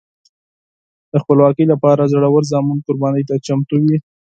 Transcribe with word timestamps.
د 1.11 1.13
خپلواکۍ 1.23 1.65
لپاره 1.73 2.09
زړور 2.13 2.43
زامن 2.51 2.77
قربانۍ 2.87 3.23
ته 3.29 3.35
چمتو 3.45 3.75
وي. 3.85 3.97